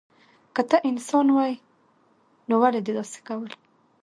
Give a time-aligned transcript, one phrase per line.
[0.55, 1.53] که ته انسان وای
[2.47, 3.49] نو ولی دی داسی کول